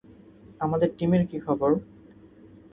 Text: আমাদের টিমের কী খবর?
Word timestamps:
আমাদের 0.61 0.89
টিমের 0.97 1.23
কী 1.25 1.37
খবর? 1.39 1.71